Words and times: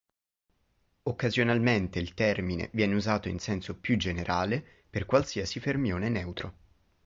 Occasionalmente 1.03 1.99
il 1.99 2.15
termine 2.15 2.71
viene 2.73 2.95
usato 2.95 3.29
in 3.29 3.37
senso 3.37 3.75
più 3.77 3.97
generale 3.97 4.81
per 4.89 5.05
qualsiasi 5.05 5.59
fermione 5.59 6.09
neutro. 6.09 6.53